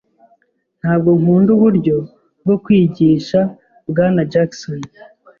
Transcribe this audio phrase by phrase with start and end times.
[0.79, 1.97] Ntabwo nkunda uburyo
[2.43, 3.39] bwo kwigisha
[3.89, 4.79] bwana Jackson.